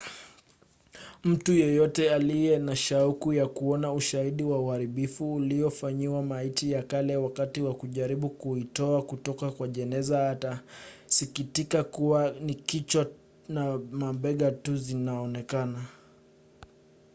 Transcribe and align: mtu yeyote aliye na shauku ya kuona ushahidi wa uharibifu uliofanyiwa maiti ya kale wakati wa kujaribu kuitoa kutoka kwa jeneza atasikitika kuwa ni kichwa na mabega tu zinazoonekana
mtu 1.23 1.53
yeyote 1.53 2.13
aliye 2.13 2.57
na 2.57 2.75
shauku 2.75 3.33
ya 3.33 3.47
kuona 3.47 3.93
ushahidi 3.93 4.43
wa 4.43 4.59
uharibifu 4.59 5.33
uliofanyiwa 5.35 6.23
maiti 6.23 6.71
ya 6.71 6.83
kale 6.83 7.15
wakati 7.17 7.61
wa 7.61 7.73
kujaribu 7.75 8.29
kuitoa 8.29 9.01
kutoka 9.01 9.51
kwa 9.51 9.67
jeneza 9.67 10.29
atasikitika 10.29 11.83
kuwa 11.83 12.31
ni 12.31 12.53
kichwa 12.55 13.07
na 13.49 13.77
mabega 13.91 14.51
tu 14.51 14.77
zinazoonekana 14.77 15.85